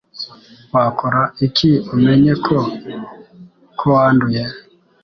[0.73, 2.55] Wakora iki umenyeko
[3.79, 4.43] ko wanduye